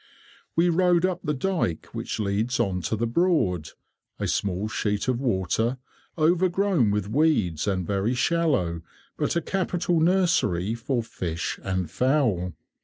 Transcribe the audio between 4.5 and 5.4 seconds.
sheet of